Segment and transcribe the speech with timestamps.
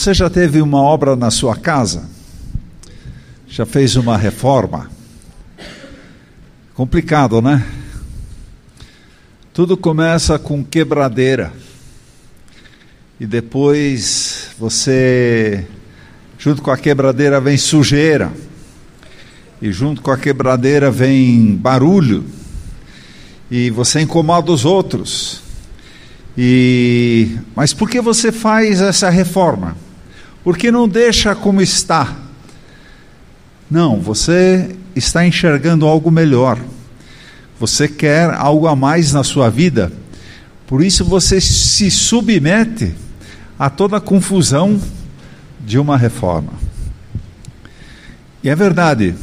[0.00, 2.08] Você já teve uma obra na sua casa?
[3.46, 4.90] Já fez uma reforma?
[6.74, 7.62] Complicado, né?
[9.52, 11.52] Tudo começa com quebradeira.
[13.20, 15.66] E depois você,
[16.38, 18.32] junto com a quebradeira, vem sujeira.
[19.60, 22.24] E junto com a quebradeira vem barulho.
[23.50, 25.42] E você incomoda os outros.
[26.38, 29.76] E mas por que você faz essa reforma?
[30.42, 32.16] Por que não deixa como está?
[33.70, 36.58] Não, você está enxergando algo melhor.
[37.58, 39.92] Você quer algo a mais na sua vida.
[40.66, 42.94] Por isso você se submete
[43.58, 44.80] a toda a confusão
[45.64, 46.52] de uma reforma.
[48.42, 49.14] E é verdade.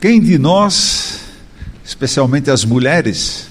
[0.00, 1.20] Quem de nós,
[1.84, 3.48] especialmente as mulheres,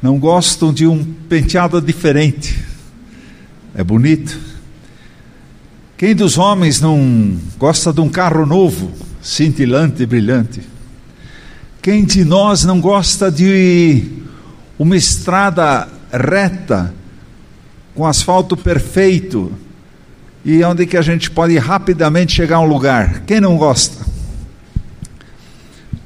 [0.00, 2.58] não gostam de um penteado diferente.
[3.74, 4.53] É bonito.
[5.96, 8.90] Quem dos homens não gosta de um carro novo,
[9.22, 10.60] cintilante e brilhante?
[11.80, 14.02] Quem de nós não gosta de
[14.76, 16.92] uma estrada reta,
[17.94, 19.52] com asfalto perfeito,
[20.44, 23.20] e onde que a gente pode rapidamente chegar a um lugar?
[23.20, 24.04] Quem não gosta?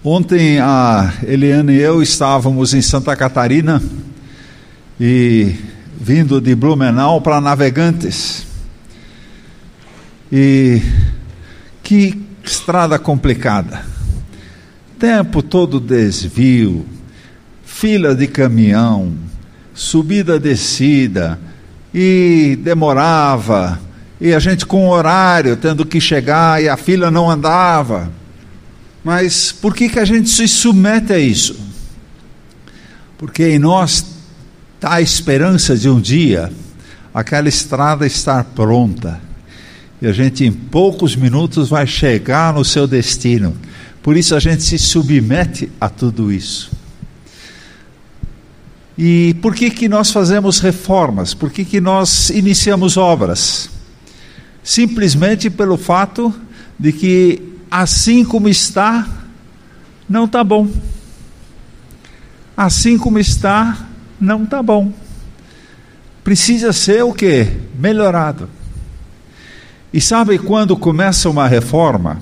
[0.05, 3.83] Ontem a Eliane e eu estávamos em Santa Catarina
[5.01, 5.55] e
[5.99, 8.48] vindo de Blumenau para Navegantes.
[10.31, 10.83] E
[11.83, 13.85] que estrada complicada.
[14.99, 16.87] Tempo todo desvio,
[17.65, 19.15] fila de caminhão,
[19.73, 21.39] subida descida
[21.95, 23.81] e demorava
[24.21, 28.11] e a gente com horário tendo que chegar e a fila não andava.
[29.05, 31.57] Mas por que, que a gente se submete a isso?
[33.17, 34.05] Porque em nós
[34.75, 36.53] está a esperança de um dia
[37.15, 39.28] aquela estrada estar pronta
[40.01, 43.57] e a gente em poucos minutos vai chegar no seu destino.
[44.03, 46.71] Por isso a gente se submete a tudo isso.
[48.97, 51.35] E por que, que nós fazemos reformas?
[51.35, 53.71] Por que, que nós iniciamos obras?
[54.63, 56.35] Simplesmente pelo fato
[56.79, 59.07] de que assim como está,
[60.09, 60.69] não está bom.
[62.57, 63.87] Assim como está,
[64.21, 64.93] não está bom.
[66.25, 67.47] Precisa ser o que?
[67.79, 68.49] Melhorado.
[69.93, 72.21] E sabe quando começa uma reforma?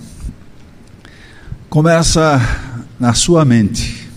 [1.69, 2.41] Começa
[2.99, 4.09] na sua mente.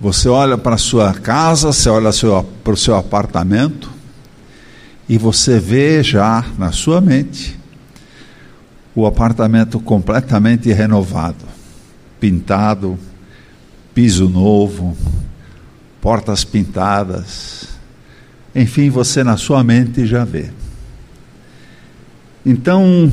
[0.00, 2.10] Você olha para a sua casa, você olha
[2.64, 3.88] para o seu apartamento,
[5.08, 7.56] e você vê já na sua mente
[8.92, 11.44] o apartamento completamente renovado,
[12.18, 12.98] pintado,
[13.94, 14.96] piso novo,
[16.00, 17.68] portas pintadas.
[18.52, 20.50] Enfim, você na sua mente já vê.
[22.44, 23.10] Então,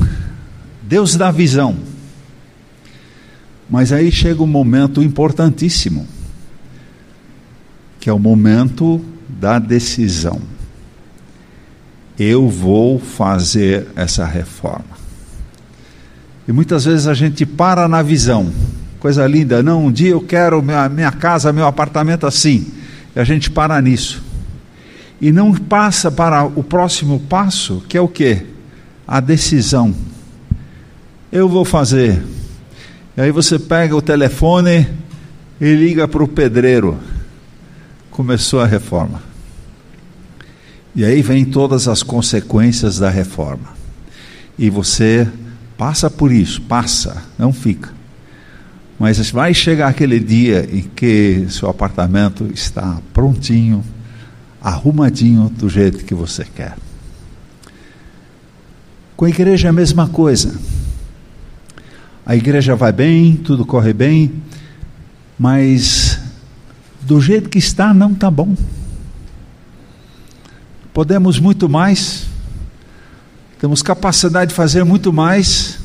[0.82, 1.76] Deus dá visão.
[3.68, 6.06] Mas aí chega um momento importantíssimo,
[8.00, 10.40] que é o momento da decisão.
[12.18, 14.98] Eu vou fazer essa reforma.
[16.48, 18.52] E muitas vezes a gente para na visão.
[18.98, 22.66] Coisa linda, não, um dia eu quero minha, minha casa, meu apartamento assim.
[23.14, 24.22] E a gente para nisso.
[25.20, 28.44] E não passa para o próximo passo, que é o que?
[29.10, 29.94] A decisão.
[31.32, 32.22] Eu vou fazer.
[33.16, 34.86] E aí você pega o telefone
[35.60, 36.96] e liga para o pedreiro.
[38.10, 39.20] Começou a reforma.
[40.94, 43.74] E aí vem todas as consequências da reforma.
[44.56, 45.28] E você
[45.80, 47.88] Passa por isso, passa, não fica.
[48.98, 53.82] Mas vai chegar aquele dia em que seu apartamento está prontinho,
[54.60, 56.76] arrumadinho do jeito que você quer.
[59.20, 60.58] Com a igreja é a mesma coisa.
[62.24, 64.32] A igreja vai bem, tudo corre bem,
[65.38, 66.18] mas
[67.02, 68.56] do jeito que está não está bom.
[70.94, 72.28] Podemos muito mais,
[73.60, 75.78] temos capacidade de fazer muito mais,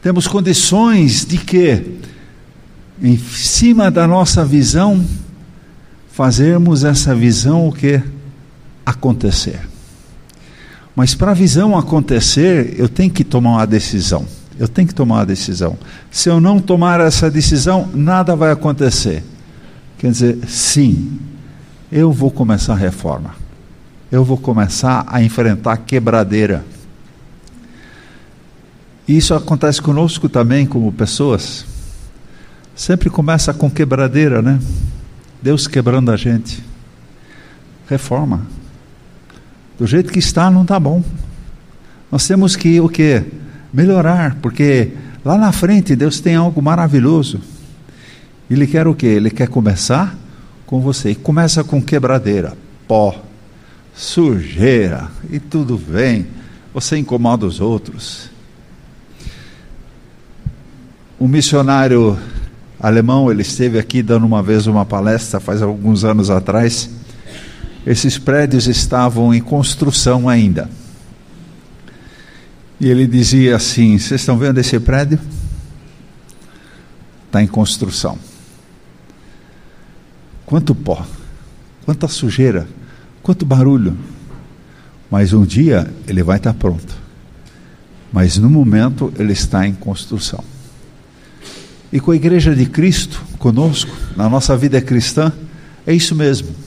[0.00, 1.98] temos condições de que,
[3.02, 5.04] em cima da nossa visão,
[6.12, 8.00] fazermos essa visão o que?
[8.86, 9.75] Acontecer.
[10.96, 14.26] Mas para a visão acontecer, eu tenho que tomar uma decisão.
[14.58, 15.78] Eu tenho que tomar uma decisão.
[16.10, 19.22] Se eu não tomar essa decisão, nada vai acontecer.
[19.98, 21.20] Quer dizer, sim,
[21.92, 23.46] eu vou começar a reforma
[24.10, 26.64] eu vou começar a enfrentar quebradeira.
[29.06, 31.64] E isso acontece conosco também, como pessoas.
[32.74, 34.60] Sempre começa com quebradeira, né?
[35.42, 36.62] Deus quebrando a gente.
[37.88, 38.46] Reforma.
[39.78, 41.02] Do jeito que está não está bom.
[42.10, 43.22] Nós temos que o que
[43.72, 44.92] melhorar, porque
[45.24, 47.40] lá na frente Deus tem algo maravilhoso.
[48.48, 49.06] Ele quer o que?
[49.06, 50.16] Ele quer começar
[50.66, 51.10] com você.
[51.10, 52.56] E começa com quebradeira,
[52.86, 53.22] pó,
[53.94, 56.26] sujeira e tudo vem.
[56.72, 58.30] Você incomoda os outros.
[61.18, 62.18] Um missionário
[62.78, 66.90] alemão, ele esteve aqui dando uma vez uma palestra faz alguns anos atrás.
[67.86, 70.68] Esses prédios estavam em construção ainda.
[72.80, 75.20] E ele dizia assim: Vocês estão vendo esse prédio?
[77.26, 78.18] Está em construção.
[80.44, 81.06] Quanto pó,
[81.84, 82.66] quanta sujeira,
[83.22, 83.96] quanto barulho.
[85.08, 86.94] Mas um dia ele vai estar pronto.
[88.12, 90.42] Mas no momento ele está em construção.
[91.92, 95.32] E com a Igreja de Cristo conosco, na nossa vida cristã,
[95.86, 96.65] é isso mesmo.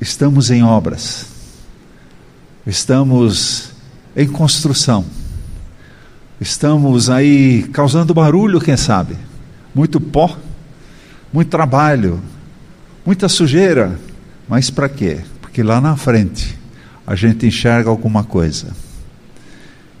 [0.00, 1.26] Estamos em obras,
[2.66, 3.70] estamos
[4.14, 5.04] em construção,
[6.38, 9.16] estamos aí causando barulho, quem sabe,
[9.74, 10.36] muito pó,
[11.32, 12.20] muito trabalho,
[13.06, 13.98] muita sujeira,
[14.46, 15.20] mas para quê?
[15.40, 16.58] Porque lá na frente
[17.06, 18.68] a gente enxerga alguma coisa.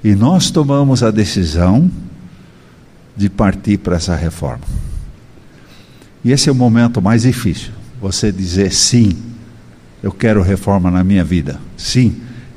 [0.04, 1.90] E nós tomamos a decisão
[3.16, 4.64] de partir para essa reforma.
[6.22, 7.72] E esse é o momento mais difícil.
[8.00, 9.16] Você dizer sim,
[10.06, 11.58] eu quero reforma na minha vida.
[11.76, 12.14] Sim,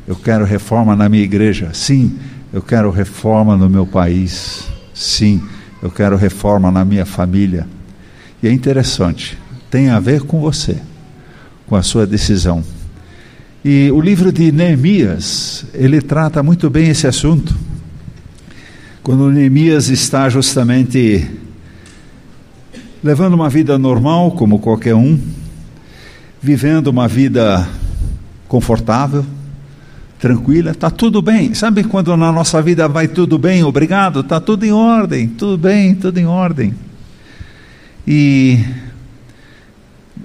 [0.08, 1.72] eu quero reforma na minha igreja.
[1.74, 2.16] Sim,
[2.54, 4.68] eu quero reforma no meu país.
[4.94, 5.42] Sim,
[5.82, 7.66] eu quero reforma na minha família.
[8.44, 9.36] E é interessante,
[9.68, 10.78] tem a ver com você,
[11.66, 12.64] com a sua decisão.
[13.66, 17.56] E o livro de Neemias, ele trata muito bem esse assunto.
[19.02, 21.28] Quando Neemias está justamente
[23.04, 25.20] levando uma vida normal, como qualquer um,
[26.42, 27.68] vivendo uma vida
[28.48, 29.26] confortável,
[30.20, 31.54] tranquila, está tudo bem.
[31.54, 35.96] Sabe quando na nossa vida vai tudo bem, obrigado, está tudo em ordem, tudo bem,
[35.96, 36.74] tudo em ordem.
[38.08, 38.60] E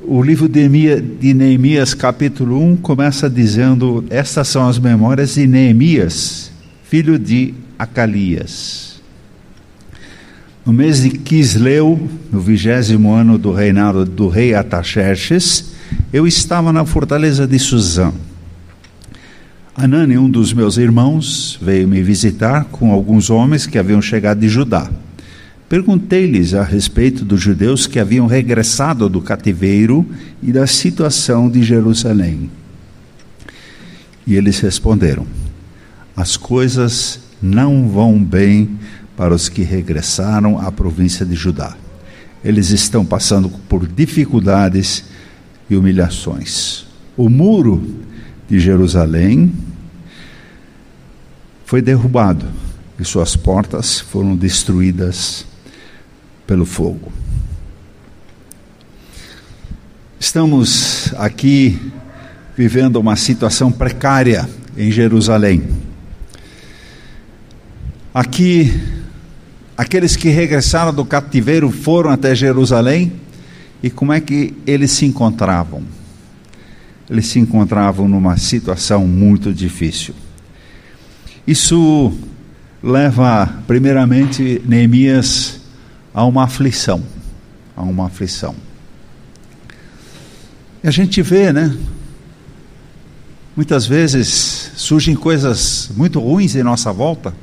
[0.03, 6.51] o livro de Neemias, capítulo 1, começa dizendo: Estas são as memórias de Neemias,
[6.85, 8.95] filho de Acalias.
[10.65, 15.74] No mês de Quisleu, no vigésimo ano do reinado do rei Ataxerxes,
[16.15, 18.13] eu estava na fortaleza de Suzã.
[19.75, 24.49] Anani, um dos meus irmãos, veio me visitar com alguns homens que haviam chegado de
[24.49, 24.89] Judá.
[25.69, 30.07] Perguntei-lhes a respeito dos judeus que haviam regressado do cativeiro
[30.41, 32.49] e da situação de Jerusalém.
[34.25, 35.27] E eles responderam:
[36.17, 38.79] As coisas não vão bem
[39.17, 41.77] para os que regressaram à província de Judá.
[42.45, 45.13] Eles estão passando por dificuldades
[45.69, 46.87] e humilhações.
[47.17, 48.05] O muro
[48.49, 49.53] de Jerusalém
[51.65, 52.47] foi derrubado
[52.99, 55.47] e suas portas foram destruídas
[56.47, 57.13] pelo fogo.
[60.21, 61.79] Estamos aqui
[62.57, 65.69] vivendo uma situação precária em Jerusalém.
[68.13, 68.73] Aqui,
[69.77, 73.13] aqueles que regressaram do cativeiro foram até Jerusalém
[73.85, 75.83] e como é que eles se encontravam?
[77.11, 80.15] Eles se encontravam numa situação muito difícil.
[81.47, 82.11] Isso
[82.83, 85.61] leva, primeiramente, Neemias
[86.15, 87.05] a uma aflição.
[87.77, 88.55] A uma aflição.
[90.83, 91.77] E a gente vê, né?
[93.55, 97.35] Muitas vezes surgem coisas muito ruins em nossa volta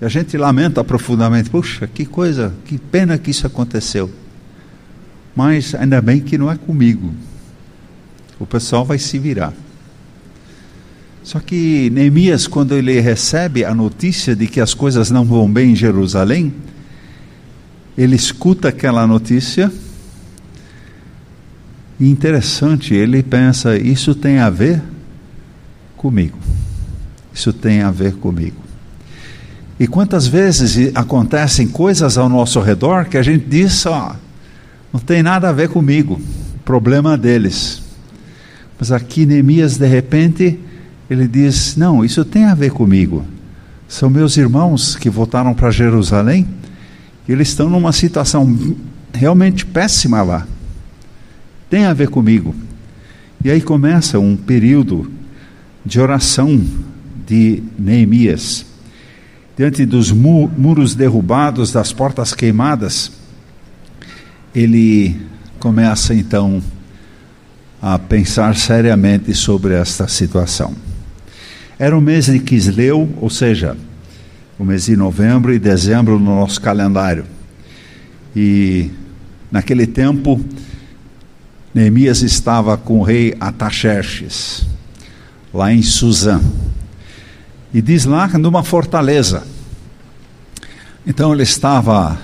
[0.00, 1.50] que a gente lamenta profundamente.
[1.50, 4.10] Puxa, que coisa, que pena que isso aconteceu.
[5.36, 7.12] Mas ainda bem que não é comigo.
[8.40, 9.52] O pessoal vai se virar.
[11.22, 15.72] Só que Neemias, quando ele recebe a notícia de que as coisas não vão bem
[15.72, 16.54] em Jerusalém,
[17.98, 19.70] ele escuta aquela notícia.
[21.98, 24.82] E interessante, ele pensa: isso tem a ver
[25.96, 26.38] comigo.
[27.34, 28.62] Isso tem a ver comigo.
[29.78, 34.16] E quantas vezes acontecem coisas ao nosso redor que a gente diz, ó,
[34.96, 36.18] não tem nada a ver comigo,
[36.64, 37.82] problema deles.
[38.78, 40.58] Mas aqui Neemias, de repente,
[41.10, 43.22] ele diz: Não, isso tem a ver comigo.
[43.86, 46.48] São meus irmãos que voltaram para Jerusalém
[47.28, 48.58] e eles estão numa situação
[49.12, 50.46] realmente péssima lá.
[51.68, 52.54] Tem a ver comigo.
[53.44, 55.12] E aí começa um período
[55.84, 56.58] de oração
[57.26, 58.64] de Neemias
[59.58, 63.12] diante dos mu muros derrubados, das portas queimadas,
[64.56, 65.14] ele
[65.60, 66.62] começa então
[67.80, 70.74] a pensar seriamente sobre esta situação.
[71.78, 73.76] Era o mês de Quisleu, ou seja,
[74.58, 77.26] o mês de novembro e dezembro no nosso calendário.
[78.34, 78.90] E
[79.52, 80.42] naquele tempo,
[81.74, 84.66] Neemias estava com o rei Ataxerxes,
[85.52, 86.40] lá em Suzã.
[87.74, 89.46] E diz lá numa fortaleza.
[91.06, 92.18] Então ele estava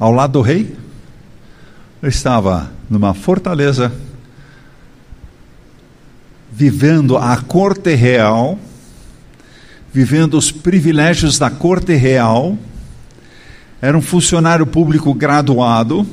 [0.00, 0.74] ao lado do rei,
[2.02, 3.92] ele estava numa fortaleza,
[6.52, 8.58] vivendo a corte real,
[9.92, 12.56] vivendo os privilégios da corte real,
[13.82, 16.06] era um funcionário público graduado,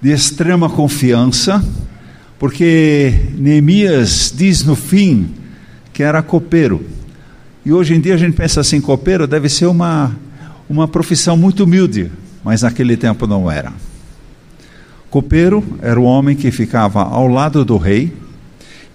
[0.00, 1.64] de extrema confiança,
[2.38, 5.34] porque Neemias diz no fim
[5.92, 6.84] que era copeiro.
[7.64, 10.14] E hoje em dia a gente pensa assim: copeiro deve ser uma,
[10.68, 12.12] uma profissão muito humilde,
[12.44, 13.72] mas naquele tempo não era.
[15.14, 18.12] Copeiro era o homem que ficava ao lado do rei,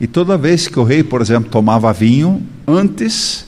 [0.01, 3.45] e toda vez que o rei, por exemplo, tomava vinho, antes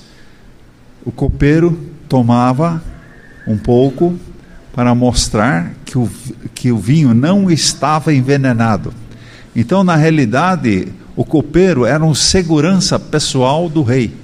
[1.04, 2.82] o copeiro tomava
[3.46, 4.18] um pouco
[4.74, 6.10] para mostrar que o,
[6.56, 8.94] que o vinho não estava envenenado.
[9.54, 14.16] Então, na realidade, o copeiro era um segurança pessoal do rei,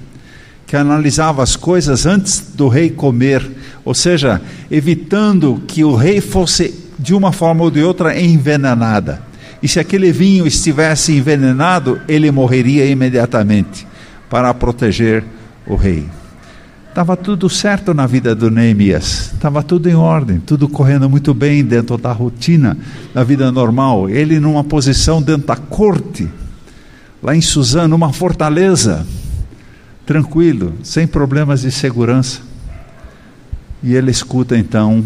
[0.66, 3.46] que analisava as coisas antes do rei comer,
[3.84, 4.40] ou seja,
[4.70, 9.22] evitando que o rei fosse, de uma forma ou de outra, envenenada.
[9.62, 13.86] E se aquele vinho estivesse envenenado, ele morreria imediatamente
[14.28, 15.24] para proteger
[15.66, 16.06] o rei.
[16.88, 21.64] Estava tudo certo na vida do Neemias, estava tudo em ordem, tudo correndo muito bem
[21.64, 22.76] dentro da rotina
[23.14, 24.08] da vida normal.
[24.08, 26.28] Ele numa posição dentro da corte,
[27.22, 29.06] lá em Suzano, numa fortaleza,
[30.04, 32.40] tranquilo, sem problemas de segurança.
[33.80, 35.04] E ele escuta então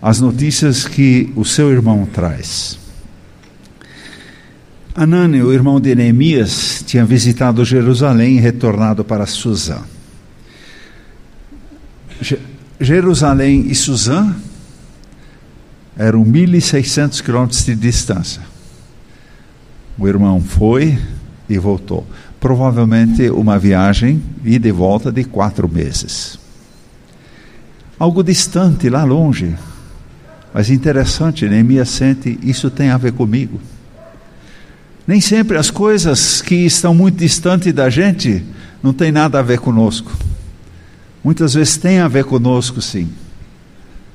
[0.00, 2.78] as notícias que o seu irmão traz.
[4.94, 9.78] Anani, o irmão de Neemias, tinha visitado Jerusalém e retornado para Suzã.
[12.80, 14.34] Jerusalém e Suzã
[15.96, 18.42] eram 1.600 quilômetros de distância.
[19.98, 20.98] O irmão foi
[21.48, 22.06] e voltou.
[22.38, 26.38] Provavelmente uma viagem e de volta de quatro meses.
[27.98, 29.56] Algo distante, lá longe.
[30.52, 33.60] Mas interessante, Neemias sente, isso tem a ver comigo.
[35.06, 38.44] Nem sempre as coisas que estão muito distantes da gente
[38.82, 40.12] não tem nada a ver conosco.
[41.22, 43.10] Muitas vezes tem a ver conosco, sim.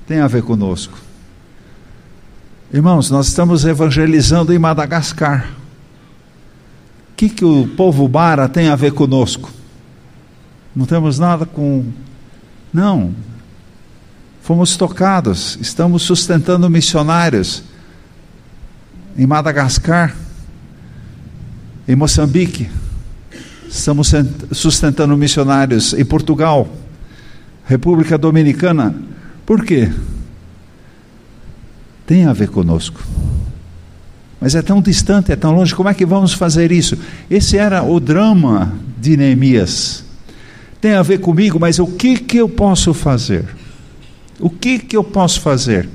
[0.07, 0.97] Tem a ver conosco.
[2.73, 5.47] Irmãos, nós estamos evangelizando em Madagascar.
[7.11, 9.51] O que, que o povo Bara tem a ver conosco?
[10.75, 11.85] Não temos nada com.
[12.73, 13.13] Não.
[14.43, 17.63] Fomos tocados, estamos sustentando missionários
[19.17, 20.13] em Madagascar,
[21.87, 22.69] em Moçambique,
[23.69, 24.11] estamos
[24.51, 26.67] sustentando missionários em Portugal.
[27.65, 28.93] República Dominicana.
[29.45, 29.89] Por quê?
[32.05, 33.01] Tem a ver conosco.
[34.41, 36.97] Mas é tão distante, é tão longe, como é que vamos fazer isso?
[37.31, 40.03] Esse era o drama de Neemias.
[40.81, 43.62] Tem a ver comigo, mas o que, que eu posso fazer?
[44.43, 45.87] O que, que eu posso fazer?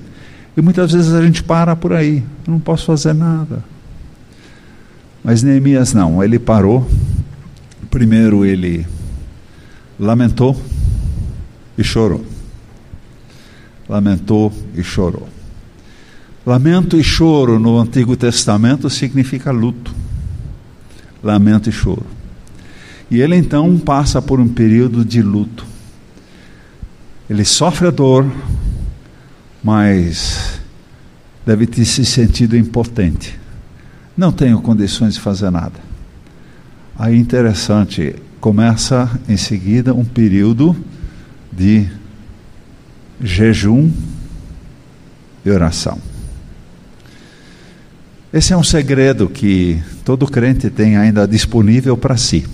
[0.56, 3.62] E muitas vezes a gente para por aí, eu não posso fazer nada.
[5.22, 6.88] Mas Neemias não, ele parou.
[7.90, 8.86] Primeiro ele
[10.00, 10.58] lamentou
[11.76, 12.24] e chorou.
[13.86, 15.28] Lamentou e chorou.
[16.46, 19.94] Lamento e choro no Antigo Testamento significa luto.
[21.22, 22.06] Lamento e choro.
[23.10, 25.67] E ele então passa por um período de luto.
[27.28, 28.26] Ele sofre a dor,
[29.62, 30.60] mas
[31.44, 33.38] deve ter se sentido impotente.
[34.16, 35.78] Não tenho condições de fazer nada.
[36.98, 40.74] Aí interessante, começa em seguida um período
[41.52, 41.86] de
[43.20, 43.90] jejum
[45.44, 45.98] e oração.
[48.32, 52.44] Esse é um segredo que todo crente tem ainda disponível para si.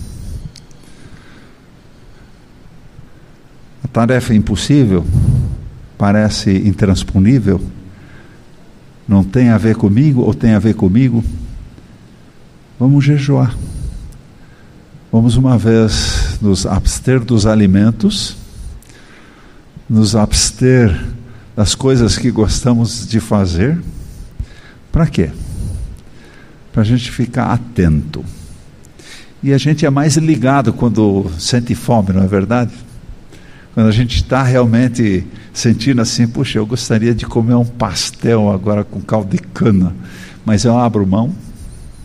[3.85, 5.05] A tarefa é impossível,
[5.97, 7.61] parece intransponível,
[9.07, 11.23] não tem a ver comigo ou tem a ver comigo.
[12.81, 13.55] Vamos jejuar.
[15.13, 18.37] Vamos uma vez nos abster dos alimentos
[19.89, 20.99] nos abster
[21.55, 23.79] das coisas que gostamos de fazer.
[24.91, 25.31] Para quê?
[26.73, 28.25] Para a gente ficar atento.
[29.43, 32.73] E a gente é mais ligado quando sente fome, não é verdade?
[33.75, 38.85] Quando a gente está realmente sentindo assim, puxa, eu gostaria de comer um pastel agora
[38.85, 39.95] com caldo de cana,
[40.45, 41.35] mas eu abro mão.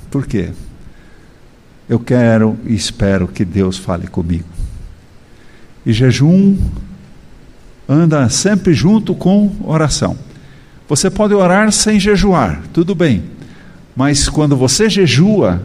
[0.09, 0.49] Por quê?
[1.89, 4.45] eu quero e espero que Deus fale comigo.
[5.83, 6.55] E jejum
[7.88, 10.15] anda sempre junto com oração.
[10.88, 13.23] Você pode orar sem jejuar, tudo bem.
[13.95, 15.63] Mas quando você jejua,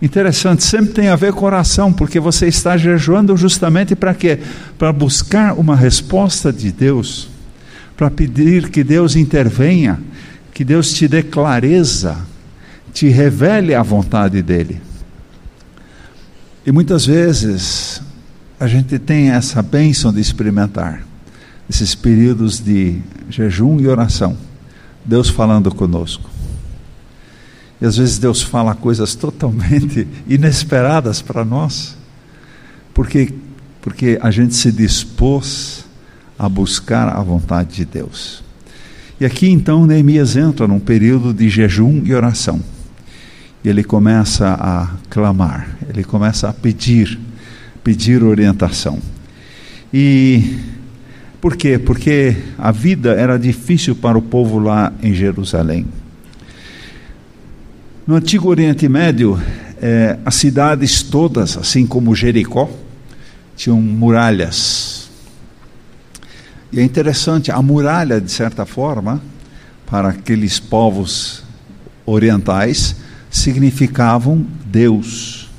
[0.00, 4.38] interessante, sempre tem a ver com oração, porque você está jejuando justamente para quê?
[4.78, 7.28] Para buscar uma resposta de Deus,
[7.96, 9.98] para pedir que Deus intervenha,
[10.52, 12.18] que Deus te dê clareza,
[12.92, 14.80] te revele a vontade dEle.
[16.64, 18.02] E muitas vezes
[18.58, 21.02] a gente tem essa bênção de experimentar
[21.68, 24.36] esses períodos de jejum e oração,
[25.04, 26.35] Deus falando conosco.
[27.80, 31.96] E às vezes Deus fala coisas totalmente inesperadas para nós,
[32.94, 33.32] porque,
[33.82, 35.84] porque a gente se dispôs
[36.38, 38.42] a buscar a vontade de Deus.
[39.20, 42.60] E aqui então Neemias entra num período de jejum e oração.
[43.64, 47.18] E ele começa a clamar, ele começa a pedir,
[47.82, 48.98] pedir orientação.
[49.92, 50.58] E
[51.40, 51.78] por quê?
[51.78, 55.86] Porque a vida era difícil para o povo lá em Jerusalém.
[58.06, 59.36] No antigo Oriente Médio,
[59.82, 62.70] é, as cidades todas, assim como Jericó,
[63.56, 65.10] tinham muralhas.
[66.70, 69.20] E é interessante, a muralha, de certa forma,
[69.86, 71.42] para aqueles povos
[72.04, 72.94] orientais,
[73.28, 75.50] significavam Deus.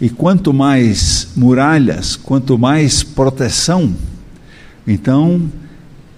[0.00, 3.94] E quanto mais muralhas, quanto mais proteção,
[4.86, 5.52] então,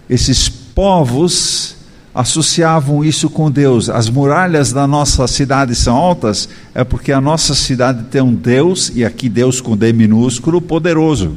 [0.09, 1.78] esses povos
[2.19, 3.89] associavam isso com Deus.
[3.89, 8.91] As muralhas da nossa cidade são altas, é porque a nossa cidade tem um Deus,
[8.93, 11.37] e aqui Deus com D minúsculo, poderoso.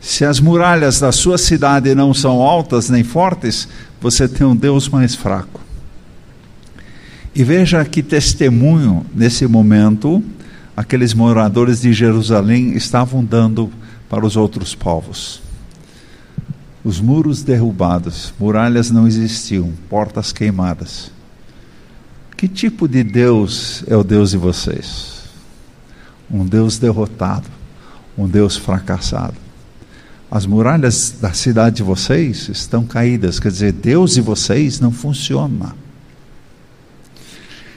[0.00, 3.68] Se as muralhas da sua cidade não são altas nem fortes,
[4.00, 5.60] você tem um Deus mais fraco.
[7.32, 10.20] E veja que testemunho nesse momento
[10.76, 13.70] aqueles moradores de Jerusalém estavam dando
[14.10, 15.51] para os outros povos
[16.84, 21.12] os muros derrubados, muralhas não existiam, portas queimadas.
[22.36, 25.22] Que tipo de Deus é o Deus de vocês?
[26.28, 27.48] Um Deus derrotado,
[28.18, 29.36] um Deus fracassado.
[30.28, 35.76] As muralhas da cidade de vocês estão caídas, quer dizer, Deus de vocês não funciona.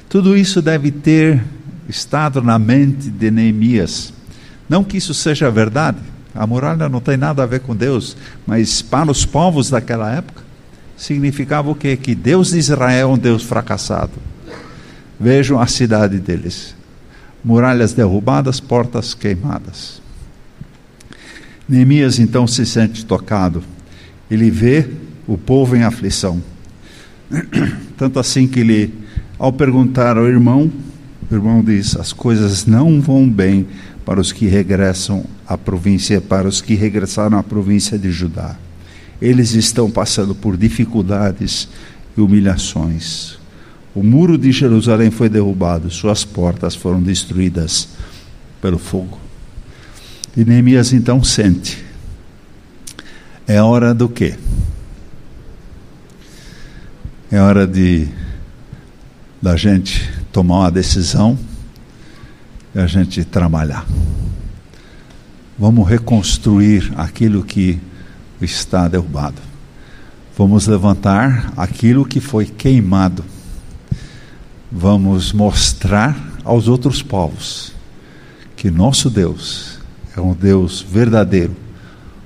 [0.10, 1.44] Tudo isso deve ter
[1.88, 4.14] estado na mente de Neemias.
[4.68, 6.00] Não que isso seja verdade,
[6.36, 10.44] a muralha não tem nada a ver com Deus, mas para os povos daquela época,
[10.98, 11.96] significava o quê?
[11.96, 14.12] Que Deus de Israel é um Deus fracassado.
[15.18, 16.76] Vejam a cidade deles:
[17.44, 20.02] muralhas derrubadas, portas queimadas.
[21.68, 23.64] Neemias então se sente tocado.
[24.30, 24.88] Ele vê
[25.26, 26.44] o povo em aflição.
[27.98, 28.94] Tanto assim que ele,
[29.40, 30.70] ao perguntar ao irmão,
[31.32, 33.66] o irmão diz: As coisas não vão bem
[34.06, 38.56] para os que regressam à província, para os que regressaram à província de Judá.
[39.22, 41.68] Eles estão passando por dificuldades
[42.18, 43.38] e humilhações.
[43.94, 47.88] O muro de Jerusalém foi derrubado, suas portas foram destruídas
[48.62, 49.18] pelo fogo.
[50.36, 51.84] E Neemias então sente:
[53.48, 54.36] é hora do quê?
[57.32, 58.08] É hora de
[59.42, 61.38] da gente tomar uma decisão
[62.74, 63.86] e a gente trabalhar.
[65.58, 67.80] Vamos reconstruir aquilo que
[68.42, 69.42] está derrubado.
[70.38, 73.24] Vamos levantar aquilo que foi queimado.
[74.70, 77.72] Vamos mostrar aos outros povos
[78.58, 79.80] que nosso Deus
[80.16, 81.56] é um Deus verdadeiro.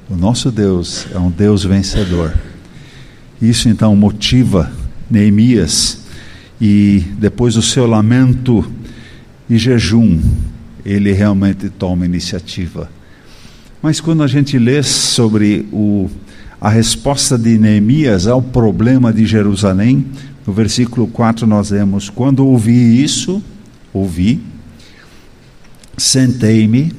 [0.09, 2.33] O nosso Deus é um Deus vencedor.
[3.39, 4.71] Isso então motiva
[5.07, 5.99] Neemias
[6.59, 8.65] e depois o seu lamento
[9.47, 10.19] e jejum,
[10.83, 12.89] ele realmente toma iniciativa.
[13.81, 16.09] Mas quando a gente lê sobre o,
[16.59, 20.05] a resposta de Neemias ao problema de Jerusalém,
[20.45, 23.41] no versículo 4 nós lemos: Quando ouvi isso,
[23.93, 24.41] ouvi,
[25.97, 26.91] sentei-me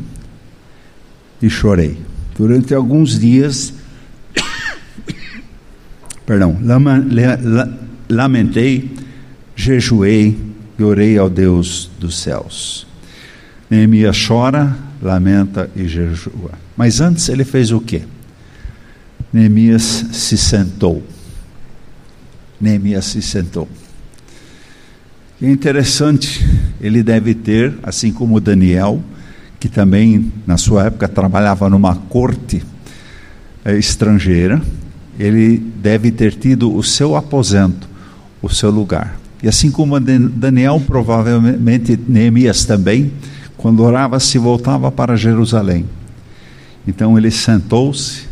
[1.42, 1.98] e chorei.
[2.36, 3.74] Durante alguns dias,
[6.24, 6.56] perdão,
[8.08, 8.90] lamentei,
[9.54, 10.38] jejuei
[10.78, 12.89] e orei ao Deus dos céus.
[13.70, 16.52] Neemias chora, lamenta e jejua.
[16.76, 18.02] Mas antes ele fez o quê?
[19.32, 21.02] Neemias se sentou.
[22.60, 23.68] Neemias se sentou.
[25.40, 26.44] E é interessante,
[26.80, 29.00] ele deve ter, assim como Daniel,
[29.58, 32.62] que também na sua época trabalhava numa corte
[33.64, 34.60] é, estrangeira,
[35.18, 37.88] ele deve ter tido o seu aposento,
[38.42, 39.18] o seu lugar.
[39.42, 43.12] E assim como Daniel, provavelmente Neemias também,
[43.60, 45.84] quando orava, se voltava para Jerusalém.
[46.88, 48.26] Então ele sentou-se,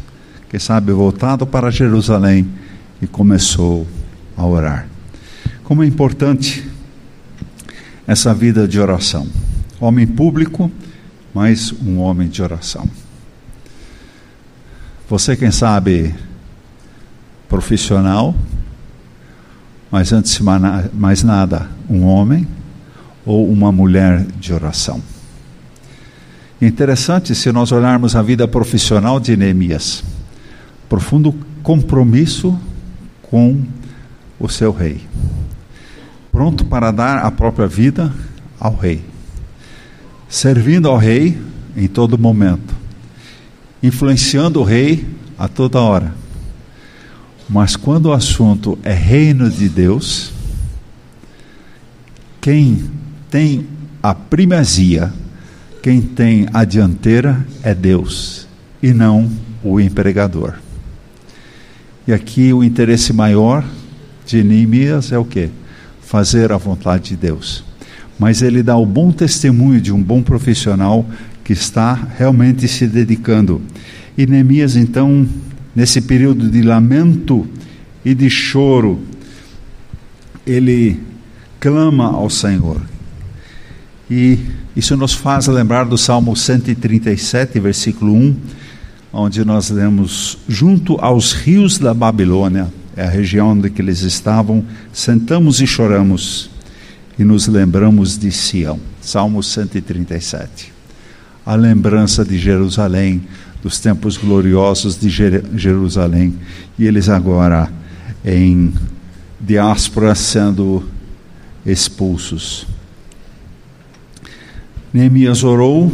[0.48, 2.48] quem sabe voltado para Jerusalém,
[3.02, 3.86] e começou
[4.34, 4.88] a orar.
[5.64, 6.66] Como é importante
[8.06, 9.28] essa vida de oração.
[9.78, 10.72] Homem público,
[11.34, 12.88] mas um homem de oração.
[15.10, 16.14] Você, quem sabe,
[17.50, 18.34] profissional,
[19.90, 22.48] mas antes de mais nada, um homem
[23.26, 25.02] ou uma mulher de oração.
[26.60, 30.02] Interessante se nós olharmos a vida profissional de Neemias,
[30.88, 32.58] profundo compromisso
[33.22, 33.62] com
[34.40, 35.00] o seu rei,
[36.32, 38.12] pronto para dar a própria vida
[38.58, 39.04] ao rei,
[40.28, 41.40] servindo ao rei
[41.76, 42.74] em todo momento,
[43.80, 45.06] influenciando o rei
[45.38, 46.12] a toda hora.
[47.48, 50.32] Mas quando o assunto é reino de Deus,
[52.40, 52.90] quem
[53.30, 53.66] tem
[54.02, 55.12] a primazia,
[55.88, 58.46] quem tem a dianteira é Deus
[58.82, 59.26] e não
[59.64, 60.52] o empregador.
[62.06, 63.64] E aqui o interesse maior
[64.26, 65.48] de Neemias é o que?
[66.02, 67.64] Fazer a vontade de Deus.
[68.18, 71.06] Mas ele dá o bom testemunho de um bom profissional
[71.42, 73.62] que está realmente se dedicando.
[74.18, 75.26] E Neemias então
[75.74, 77.48] nesse período de lamento
[78.04, 79.00] e de choro,
[80.46, 81.00] ele
[81.58, 82.78] clama ao Senhor.
[84.10, 84.38] E
[84.74, 88.36] isso nos faz lembrar do Salmo 137, versículo 1,
[89.12, 95.60] onde nós lemos: Junto aos rios da Babilônia, é a região onde eles estavam, sentamos
[95.60, 96.50] e choramos
[97.18, 98.78] e nos lembramos de Sião.
[99.00, 100.72] Salmo 137.
[101.44, 103.22] A lembrança de Jerusalém,
[103.62, 106.34] dos tempos gloriosos de Jerusalém,
[106.78, 107.70] e eles agora
[108.24, 108.72] em
[109.40, 110.84] diáspora sendo
[111.66, 112.66] expulsos.
[114.92, 115.92] Neemias orou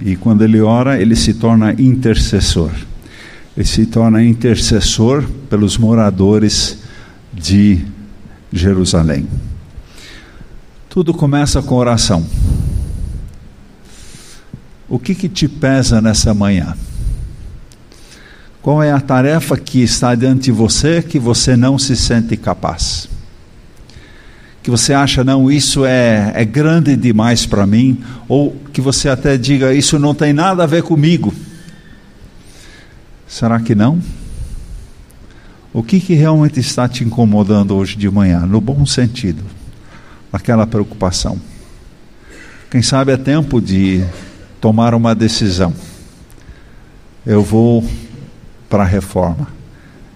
[0.00, 2.70] e quando ele ora, ele se torna intercessor.
[3.56, 6.78] Ele se torna intercessor pelos moradores
[7.32, 7.84] de
[8.52, 9.26] Jerusalém.
[10.88, 12.26] Tudo começa com oração.
[14.88, 16.76] O que, que te pesa nessa manhã?
[18.62, 23.08] Qual é a tarefa que está diante de você que você não se sente capaz?
[24.66, 29.38] Que você acha, não, isso é, é grande demais para mim, ou que você até
[29.38, 31.32] diga, isso não tem nada a ver comigo.
[33.28, 34.02] Será que não?
[35.72, 39.44] O que, que realmente está te incomodando hoje de manhã, no bom sentido?
[40.32, 41.40] Aquela preocupação.
[42.68, 44.04] Quem sabe é tempo de
[44.60, 45.72] tomar uma decisão.
[47.24, 47.88] Eu vou
[48.68, 49.46] para a reforma.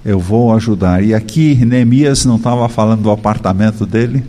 [0.04, 1.04] Eu vou ajudar.
[1.04, 4.24] E aqui Neemias não estava falando do apartamento dele,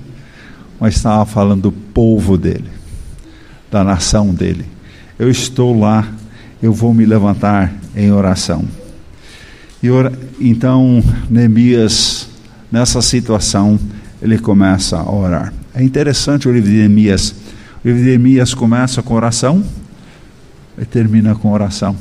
[0.82, 2.67] mas estava falando do povo dele,
[3.70, 4.65] da nação dele.
[5.20, 6.12] Eu estou lá,
[6.60, 8.65] eu vou me levantar em oração.
[9.84, 12.28] E ora, então Neemias,
[12.72, 13.80] nessa situação,
[14.20, 15.54] ele começa a orar.
[15.76, 17.36] É interessante o livro de Neemias.
[17.86, 19.63] O livro de Neemias começa com oração
[20.80, 21.96] e termina com oração.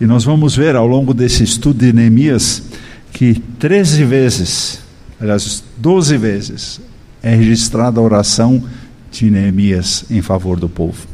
[0.00, 2.64] E nós vamos ver ao longo desse estudo de Neemias
[3.12, 4.80] que 13 vezes,
[5.20, 6.80] aliás, 12 vezes,
[7.24, 8.62] é registrada a oração
[9.10, 11.06] de Neemias em favor do povo.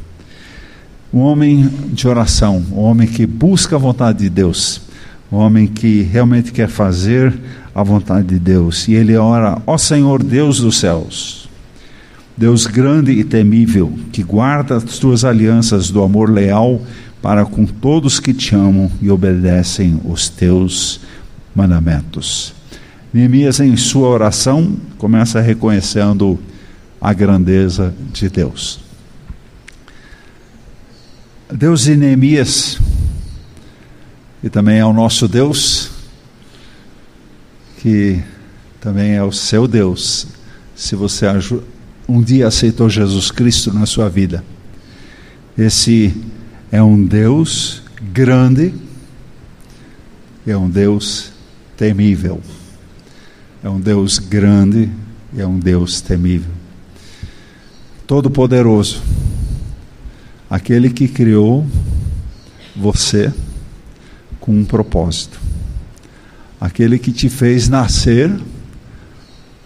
[1.13, 4.81] Um homem de oração, um homem que busca a vontade de Deus,
[5.31, 7.33] um homem que realmente quer fazer
[7.73, 8.89] a vontade de Deus.
[8.89, 11.49] E ele ora: Ó Senhor Deus dos céus,
[12.35, 16.81] Deus grande e temível, que guarda as tuas alianças do amor leal
[17.21, 20.99] para com todos que te amam e obedecem os teus
[21.55, 22.60] mandamentos.
[23.13, 26.39] Neemias, em sua oração, começa reconhecendo
[26.99, 28.79] a grandeza de Deus.
[31.51, 32.79] Deus de Neemias,
[34.41, 35.91] e também é o nosso Deus,
[37.79, 38.23] que
[38.79, 40.27] também é o seu Deus,
[40.73, 41.25] se você
[42.07, 44.43] um dia aceitou Jesus Cristo na sua vida.
[45.57, 46.15] Esse
[46.71, 48.73] é um Deus grande,
[50.47, 51.31] é um Deus
[51.75, 52.41] temível.
[53.63, 54.89] É um Deus grande
[55.33, 56.51] e é um Deus temível.
[58.07, 59.01] Todo-Poderoso,
[60.49, 61.65] aquele que criou
[62.75, 63.31] você
[64.39, 65.39] com um propósito,
[66.59, 68.31] aquele que te fez nascer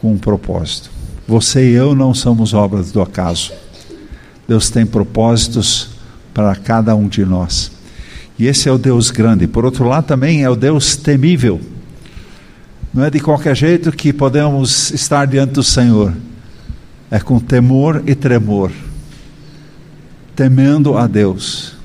[0.01, 0.91] com um propósito.
[1.25, 3.53] Você e eu não somos obras do acaso.
[4.45, 5.89] Deus tem propósitos
[6.33, 7.71] para cada um de nós.
[8.37, 9.47] E esse é o Deus grande.
[9.47, 11.61] Por outro lado, também é o Deus temível.
[12.95, 16.13] Não é de qualquer jeito que podemos estar diante do Senhor.
[17.11, 18.71] É com temor e tremor,
[20.33, 21.75] temendo a Deus,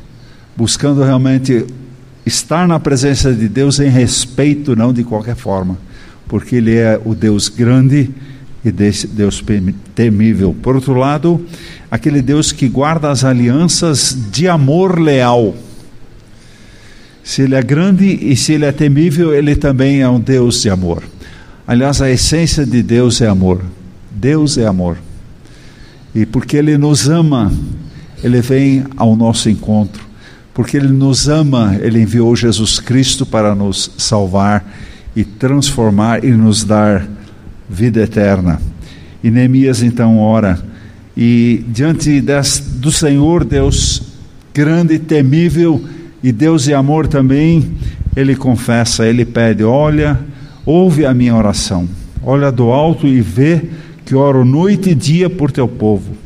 [0.56, 1.66] buscando realmente
[2.24, 5.76] estar na presença de Deus em respeito, não de qualquer forma,
[6.28, 8.08] porque Ele é o Deus grande
[8.64, 9.44] e Deus
[9.96, 10.54] temível.
[10.62, 11.44] Por outro lado,
[11.90, 15.56] aquele Deus que guarda as alianças de amor leal.
[17.30, 20.68] Se Ele é grande e se Ele é temível, Ele também é um Deus de
[20.68, 21.04] amor.
[21.64, 23.62] Aliás, a essência de Deus é amor.
[24.10, 24.98] Deus é amor.
[26.12, 27.52] E porque Ele nos ama,
[28.20, 30.04] Ele vem ao nosso encontro.
[30.52, 34.68] Porque Ele nos ama, Ele enviou Jesus Cristo para nos salvar
[35.14, 37.08] e transformar e nos dar
[37.68, 38.60] vida eterna.
[39.22, 40.60] E Neemias então ora,
[41.16, 44.02] e diante das, do Senhor, Deus
[44.52, 45.80] grande e temível,
[46.22, 47.72] e Deus de amor também,
[48.14, 50.18] ele confessa, ele pede: Olha,
[50.66, 51.88] ouve a minha oração,
[52.22, 53.62] olha do alto e vê
[54.04, 56.16] que oro noite e dia por teu povo.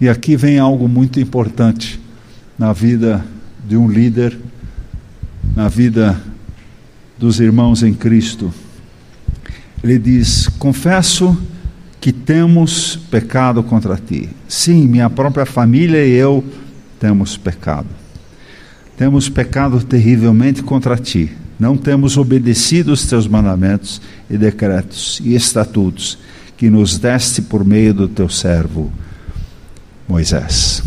[0.00, 1.98] E aqui vem algo muito importante
[2.58, 3.24] na vida
[3.66, 4.38] de um líder,
[5.54, 6.20] na vida
[7.18, 8.52] dos irmãos em Cristo.
[9.82, 11.36] Ele diz: Confesso
[12.00, 14.28] que temos pecado contra ti.
[14.46, 16.44] Sim, minha própria família e eu
[17.00, 17.88] temos pecado.
[18.96, 21.30] Temos pecado terrivelmente contra ti.
[21.58, 26.18] Não temos obedecido os teus mandamentos e decretos e estatutos
[26.56, 28.90] que nos deste por meio do teu servo
[30.08, 30.82] Moisés.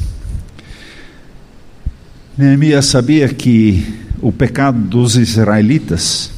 [2.37, 3.83] Neemias sabia que
[4.21, 6.31] o pecado dos israelitas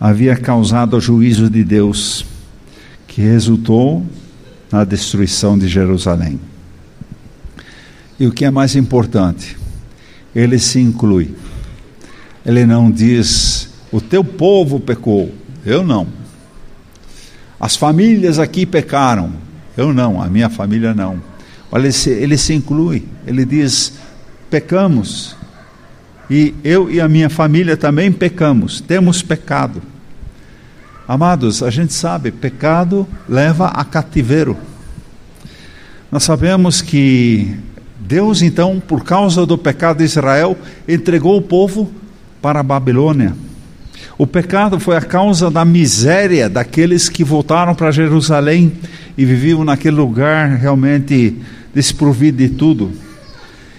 [0.00, 2.24] havia causado o juízo de Deus,
[3.06, 4.04] que resultou
[4.72, 6.40] na destruição de Jerusalém.
[8.18, 9.56] E o que é mais importante,
[10.34, 11.34] ele se inclui.
[12.44, 15.32] Ele não diz: o teu povo pecou,
[15.64, 16.06] eu não.
[17.58, 19.32] As famílias aqui pecaram,
[19.76, 21.22] eu não, a minha família não.
[21.70, 23.94] Olha, ele se, ele se inclui, ele diz:
[24.50, 25.36] pecamos,
[26.28, 29.82] e eu e a minha família também pecamos, temos pecado.
[31.06, 34.56] Amados, a gente sabe, pecado leva a cativeiro.
[36.10, 37.56] Nós sabemos que
[38.06, 41.90] Deus, então, por causa do pecado de Israel, entregou o povo
[42.42, 43.34] para a Babilônia.
[44.18, 48.72] O pecado foi a causa da miséria daqueles que voltaram para Jerusalém
[49.16, 51.36] e viviam naquele lugar realmente
[51.74, 52.92] desprovido de tudo.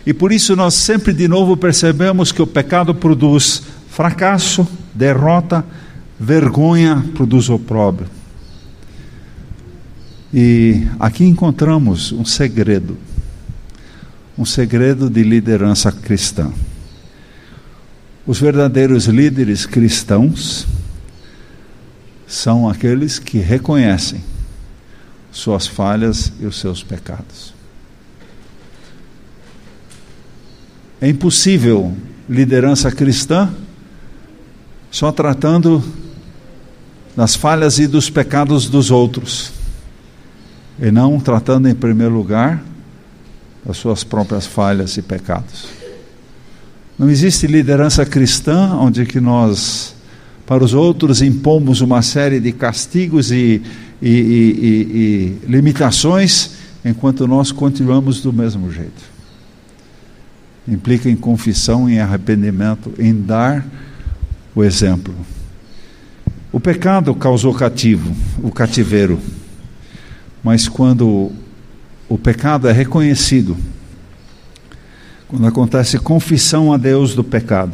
[0.05, 5.63] E por isso nós sempre de novo percebemos que o pecado produz fracasso, derrota,
[6.19, 8.07] vergonha, produz opróbrio.
[10.33, 12.97] E aqui encontramos um segredo,
[14.37, 16.51] um segredo de liderança cristã.
[18.27, 20.67] Os verdadeiros líderes cristãos
[22.27, 24.21] são aqueles que reconhecem
[25.31, 27.53] suas falhas e os seus pecados.
[30.99, 31.95] É impossível
[32.27, 33.53] liderança cristã
[34.89, 35.83] só tratando
[37.15, 39.51] das falhas e dos pecados dos outros,
[40.79, 42.61] e não tratando em primeiro lugar
[43.65, 45.67] das suas próprias falhas e pecados.
[46.97, 49.95] Não existe liderança cristã onde que nós,
[50.45, 53.61] para os outros, impomos uma série de castigos e,
[54.01, 56.51] e, e, e limitações,
[56.83, 59.15] enquanto nós continuamos do mesmo jeito
[60.67, 63.65] implica em confissão, em arrependimento, em dar
[64.55, 65.13] o exemplo.
[66.51, 69.19] O pecado causou cativo, o cativeiro.
[70.43, 71.31] Mas quando
[72.07, 73.57] o pecado é reconhecido,
[75.27, 77.73] quando acontece confissão a Deus do pecado,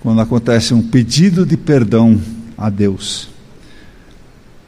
[0.00, 2.20] quando acontece um pedido de perdão
[2.56, 3.28] a Deus,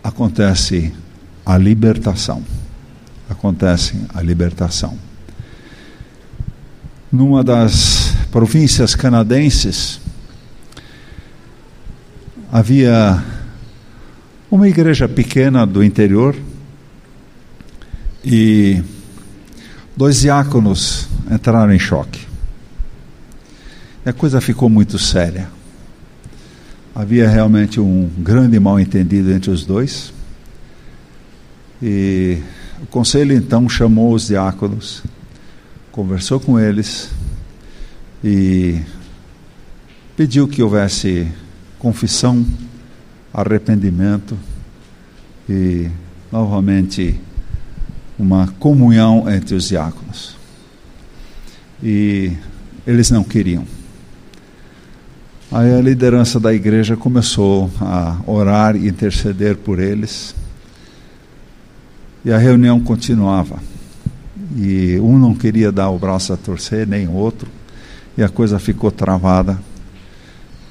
[0.03, 0.93] acontece
[1.47, 2.43] a libertação.
[3.29, 4.99] Acontece a libertação
[7.13, 10.01] numa das províncias canadenses,
[12.51, 13.23] havia
[14.51, 16.35] uma igreja pequena do interior
[18.25, 18.83] e
[19.97, 22.27] dois diáconos entraram em choque.
[24.05, 25.49] E a coisa ficou muito séria.
[26.95, 30.13] Havia realmente um grande mal-entendido entre os dois.
[31.83, 32.39] E
[32.81, 35.03] o conselho então chamou os diáconos
[35.93, 37.11] conversou com eles
[38.25, 38.81] e
[40.17, 41.31] pediu que houvesse
[41.79, 42.47] confissão,
[43.33, 44.39] arrependimento
[45.47, 45.91] e
[46.31, 47.21] novamente
[48.23, 50.37] uma comunhão entre os diáconos.
[51.83, 52.33] E
[52.87, 53.65] eles não queriam.
[55.51, 60.37] Aí a liderança da igreja começou a orar e interceder por eles.
[62.25, 63.59] E a reunião continuava.
[64.57, 67.51] E um não queria dar o braço a torcer, nem o outro.
[68.17, 69.59] E a coisa ficou travada.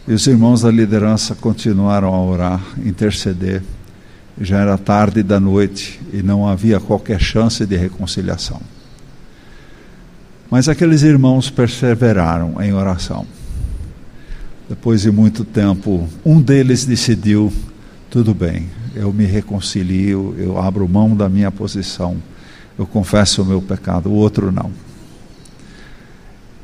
[0.07, 3.61] E os irmãos da liderança continuaram a orar, interceder.
[4.39, 8.61] Já era tarde da noite e não havia qualquer chance de reconciliação.
[10.49, 13.25] Mas aqueles irmãos perseveraram em oração.
[14.67, 17.51] Depois de muito tempo, um deles decidiu:
[18.09, 22.17] tudo bem, eu me reconcilio, eu abro mão da minha posição,
[22.77, 24.09] eu confesso o meu pecado.
[24.09, 24.71] O outro não.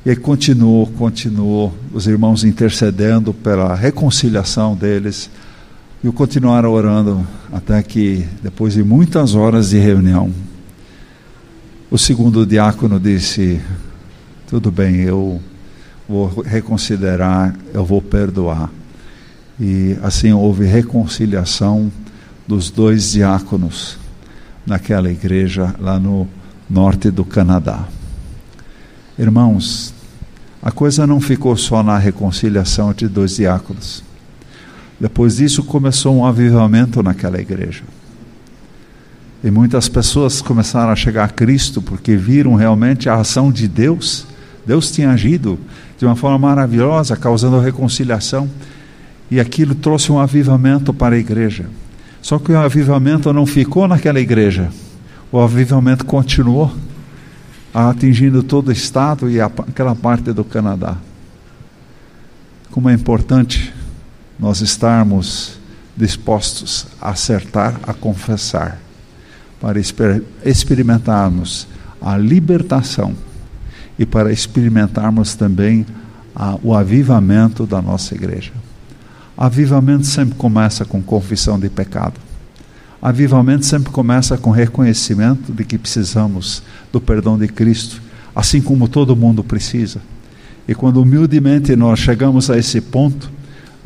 [0.06, 5.30] E continuou, continuou, os irmãos intercedendo pela reconciliação deles,
[6.04, 10.32] e continuaram orando até que, depois de muitas horas de reunião,
[11.90, 13.62] o segundo diácono disse:
[14.48, 15.42] Tudo bem, eu
[16.08, 18.70] vou reconsiderar, eu vou perdoar.
[19.60, 21.92] E assim houve reconciliação
[22.48, 23.98] dos dois diáconos
[24.66, 26.28] naquela igreja lá no
[26.70, 27.88] norte do Canadá.
[29.18, 29.94] Irmãos,
[30.62, 34.04] a coisa não ficou só na reconciliação entre dois diáconos.
[35.00, 37.84] Depois disso começou um avivamento naquela igreja.
[39.44, 44.26] E muitas pessoas começaram a chegar a Cristo porque viram realmente a ação de Deus.
[44.66, 45.60] Deus tinha agido
[45.98, 48.50] de uma forma maravilhosa, causando reconciliação.
[49.30, 51.66] E aquilo trouxe um avivamento para a igreja.
[52.22, 54.70] Só que o avivamento não ficou naquela igreja.
[55.32, 56.74] O avivamento continuou,
[57.74, 60.98] atingindo todo o estado e aquela parte do Canadá.
[62.72, 63.74] Como é importante
[64.40, 65.58] nós estarmos
[65.96, 68.80] dispostos a acertar, a confessar
[69.60, 71.68] para exper experimentarmos
[72.00, 73.16] a libertação
[73.98, 75.86] e para experimentarmos também
[76.36, 78.52] a, o avivamento da nossa igreja.
[79.36, 82.20] Avivamento sempre começa com confissão de pecado.
[83.02, 88.02] Avivamento sempre começa com reconhecimento de que precisamos do perdão de Cristo,
[88.36, 90.02] assim como todo mundo precisa.
[90.68, 93.32] E quando humildemente nós chegamos a esse ponto,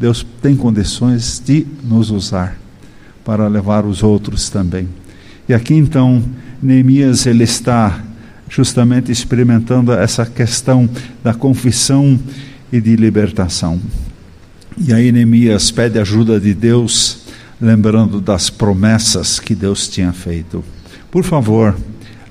[0.02, 2.58] Deus tem condições de nos usar
[3.24, 4.90] para levar os outros também.
[5.48, 6.24] E aqui então,
[6.60, 8.04] Neemias ele está
[8.50, 10.90] justamente experimentando essa questão
[11.24, 12.20] da confissão
[12.74, 13.80] e de libertação.
[14.76, 17.20] E aí Neemias pede ajuda de Deus,
[17.62, 20.64] lembrando das promessas que Deus tinha feito.
[21.12, 21.78] Por favor,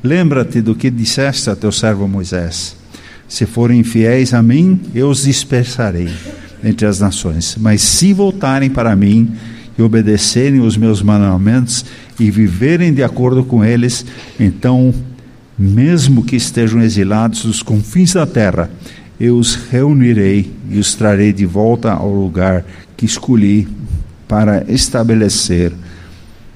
[0.03, 2.75] lembra-te do que disseste a teu servo Moisés:
[3.29, 6.09] Se forem fiéis a mim, eu os dispersarei
[6.63, 7.57] entre as nações.
[7.59, 9.33] Mas se voltarem para mim
[9.79, 11.85] e obedecerem os meus mandamentos
[12.19, 14.05] e viverem de acordo com eles,
[14.39, 14.95] então,
[15.59, 18.71] mesmo que estejam exilados dos confins da terra,
[19.19, 22.65] eu os reunirei e os trarei de volta ao lugar
[22.97, 23.69] que escolhi
[24.27, 25.73] para estabelecer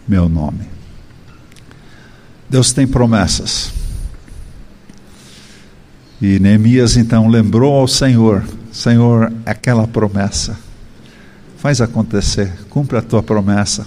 [0.06, 0.60] meu nome.
[2.48, 3.72] Deus tem promessas.
[6.22, 10.58] E Neemias então lembrou ao Senhor: Senhor, aquela promessa
[11.58, 13.86] faz acontecer, cumpre a tua promessa.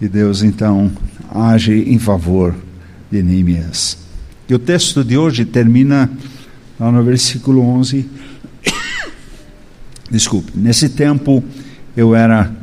[0.00, 0.92] E Deus então
[1.28, 2.54] age em favor
[3.10, 3.98] de Neemias.
[4.48, 6.08] E o texto de hoje termina
[6.78, 8.08] lá no versículo 11.
[10.08, 11.42] Desculpe, nesse tempo
[11.96, 12.54] eu era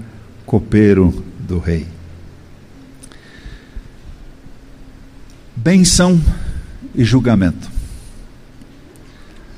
[0.45, 1.85] copeiro do rei.
[5.53, 6.19] Benção
[6.95, 7.76] e julgamento.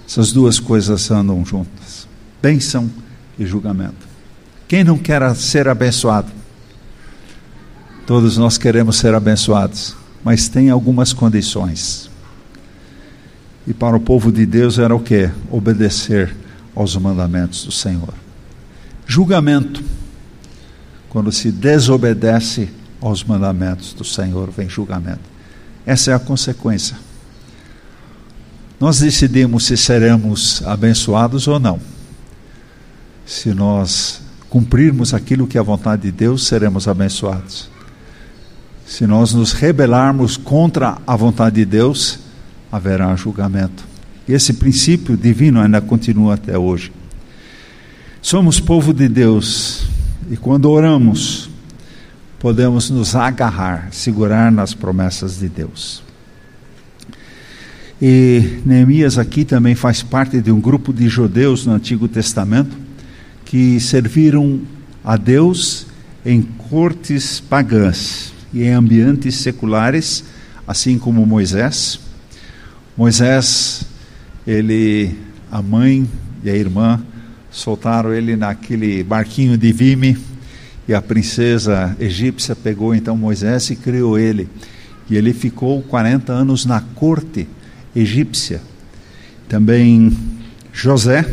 [0.09, 2.07] Essas duas coisas andam juntas.
[2.41, 2.89] Benção
[3.37, 4.07] e julgamento.
[4.67, 6.31] Quem não quer ser abençoado?
[8.07, 12.09] Todos nós queremos ser abençoados, mas tem algumas condições.
[13.67, 15.29] E para o povo de Deus era o que?
[15.51, 16.35] Obedecer
[16.75, 18.15] aos mandamentos do Senhor.
[19.05, 19.83] Julgamento.
[21.07, 22.67] Quando se desobedece
[22.99, 25.29] aos mandamentos do Senhor, vem julgamento.
[25.85, 26.97] Essa é a consequência.
[28.79, 31.79] Nós decidimos se seremos abençoados ou não.
[33.25, 37.69] Se nós cumprirmos aquilo que é a vontade de Deus, seremos abençoados.
[38.85, 42.19] Se nós nos rebelarmos contra a vontade de Deus,
[42.71, 43.83] haverá julgamento.
[44.27, 46.91] E esse princípio divino ainda continua até hoje.
[48.21, 49.83] Somos povo de Deus
[50.29, 51.49] e quando oramos,
[52.39, 56.03] podemos nos agarrar, segurar nas promessas de Deus.
[58.01, 62.77] E Neemias aqui também faz parte de um grupo de judeus no Antigo Testamento
[63.43, 64.61] que serviram
[65.03, 65.85] a Deus
[66.25, 70.23] em cortes pagãs e em ambientes seculares,
[70.65, 71.99] assim como Moisés.
[72.95, 73.83] Moisés,
[74.47, 75.13] ele,
[75.51, 76.09] a mãe
[76.41, 77.03] e a irmã
[77.51, 80.17] soltaram ele naquele barquinho de vime
[80.87, 84.47] e a princesa egípcia pegou então Moisés e criou ele.
[85.09, 87.45] E ele ficou 40 anos na corte
[87.95, 88.61] egípcia.
[89.47, 90.15] Também
[90.71, 91.25] José,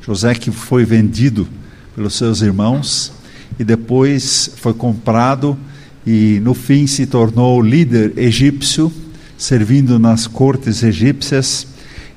[0.00, 1.48] José que foi vendido
[1.94, 3.12] pelos seus irmãos
[3.58, 5.56] e depois foi comprado
[6.06, 8.92] e no fim se tornou líder egípcio,
[9.38, 11.66] servindo nas cortes egípcias.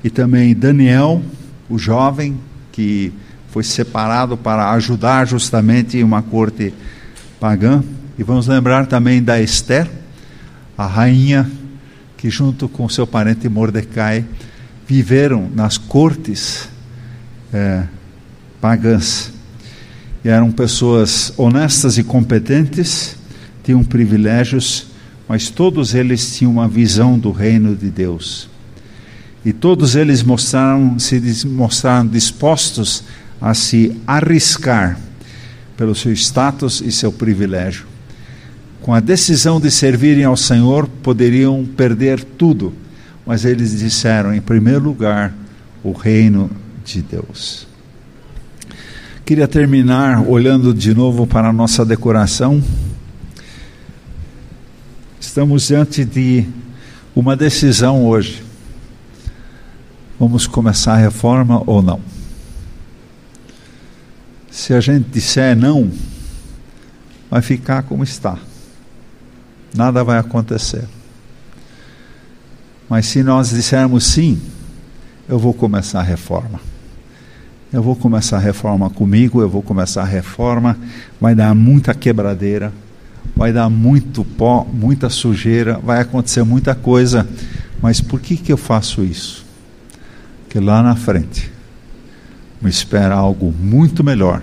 [0.02, 1.22] E também Daniel,
[1.68, 2.36] o jovem
[2.72, 3.12] que
[3.50, 6.74] foi separado para ajudar justamente uma corte
[7.40, 7.82] pagã.
[8.18, 9.88] E vamos lembrar também da Esther,
[10.76, 11.50] a rainha
[12.16, 14.24] que, junto com seu parente Mordecai,
[14.86, 16.68] viveram nas cortes
[17.52, 17.84] é,
[18.60, 19.32] pagãs.
[20.24, 23.16] E eram pessoas honestas e competentes,
[23.62, 24.86] tinham privilégios,
[25.28, 28.48] mas todos eles tinham uma visão do reino de Deus.
[29.44, 33.04] E todos eles mostraram, se mostraram dispostos
[33.40, 34.98] a se arriscar
[35.76, 37.86] pelo seu status e seu privilégio.
[38.86, 42.72] Com a decisão de servirem ao Senhor, poderiam perder tudo,
[43.26, 45.34] mas eles disseram, em primeiro lugar,
[45.82, 46.48] o reino
[46.84, 47.66] de Deus.
[49.24, 52.62] Queria terminar olhando de novo para a nossa decoração.
[55.18, 56.46] Estamos diante de
[57.12, 58.44] uma decisão hoje.
[60.16, 62.00] Vamos começar a reforma ou não?
[64.48, 65.90] Se a gente disser não,
[67.28, 68.38] vai ficar como está.
[69.76, 70.84] Nada vai acontecer.
[72.88, 74.40] Mas se nós dissermos sim,
[75.28, 76.60] eu vou começar a reforma.
[77.72, 80.78] Eu vou começar a reforma comigo, eu vou começar a reforma,
[81.20, 82.72] vai dar muita quebradeira,
[83.34, 87.28] vai dar muito pó, muita sujeira, vai acontecer muita coisa.
[87.82, 89.44] Mas por que, que eu faço isso?
[90.44, 91.52] Porque lá na frente
[92.62, 94.40] me espera algo muito melhor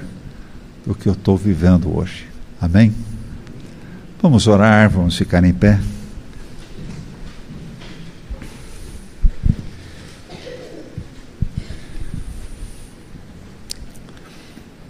[0.86, 2.28] do que eu estou vivendo hoje.
[2.62, 2.94] Amém?
[4.24, 5.78] Vamos orar, vamos ficar em pé.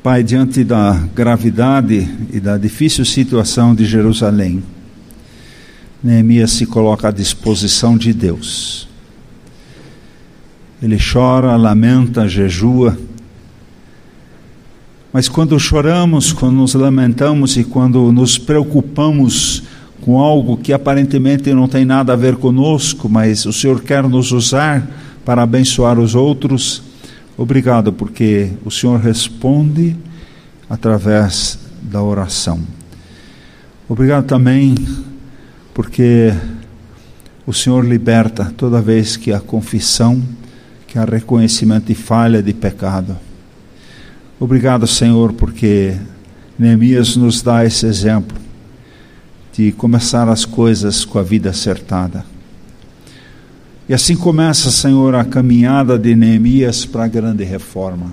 [0.03, 4.63] Pai, diante da gravidade e da difícil situação de Jerusalém,
[6.03, 8.87] Neemias se coloca à disposição de Deus.
[10.79, 12.95] Ele chora, lamenta, jejua,
[15.13, 19.63] mas quando choramos, quando nos lamentamos e quando nos preocupamos
[20.01, 24.33] com algo que aparentemente não tem nada a ver conosco, mas o Senhor quer nos
[24.33, 24.85] usar
[25.23, 26.81] para abençoar os outros,
[27.35, 29.95] Obrigado, porque o Senhor responde
[30.69, 32.61] através da oração.
[33.89, 34.75] Obrigado também,
[35.73, 36.31] porque
[37.45, 40.21] o Senhor liberta toda vez que há confissão,
[40.87, 43.17] que há reconhecimento de falha, de pecado.
[44.43, 45.95] Obrigado, Senhor, porque
[46.59, 48.37] Neemias nos dá esse exemplo
[49.53, 52.25] de começar as coisas com a vida acertada.
[53.87, 58.11] E assim começa, Senhor, a caminhada de Neemias para a grande reforma.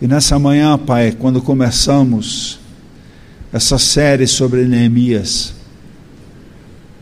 [0.00, 2.60] E nessa manhã, Pai, quando começamos
[3.52, 5.54] essa série sobre Neemias,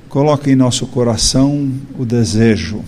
[0.08, 2.82] coloque em nosso coração o desejo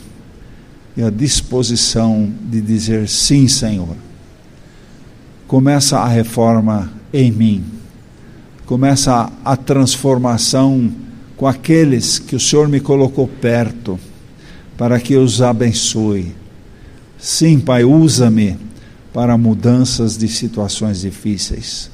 [0.97, 3.95] e a disposição de dizer sim, Senhor.
[5.47, 7.65] Começa a reforma em mim.
[8.67, 10.91] Começa a transformação
[11.37, 13.99] com aqueles que o Senhor me colocou perto
[14.77, 16.35] para que os abençoe.
[17.19, 18.59] Sim, Pai, usa-me
[19.13, 21.91] para mudanças de situações difíceis.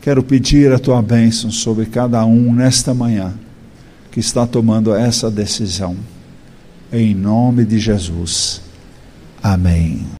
[0.00, 3.34] Quero pedir a tua bênção sobre cada um nesta manhã
[4.10, 5.96] que está tomando essa decisão.
[6.92, 8.60] Em nome de Jesus.
[9.42, 10.13] Amém.